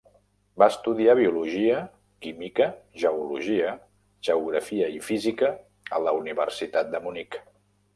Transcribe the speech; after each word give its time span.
Va 0.61 0.67
estudiar 0.71 1.15
biologia, 1.19 1.81
química, 2.27 2.67
geologia, 3.03 3.77
geografia 4.31 4.91
i 4.99 5.01
física 5.13 5.57
a 6.01 6.05
la 6.09 6.21
Universitat 6.25 6.95
de 6.99 7.09
Munic. 7.09 7.43